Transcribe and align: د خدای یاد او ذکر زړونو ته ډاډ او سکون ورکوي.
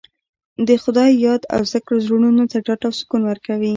د 0.67 0.69
خدای 0.83 1.11
یاد 1.25 1.41
او 1.55 1.61
ذکر 1.73 1.93
زړونو 2.05 2.43
ته 2.51 2.57
ډاډ 2.65 2.81
او 2.87 2.93
سکون 2.99 3.21
ورکوي. 3.25 3.69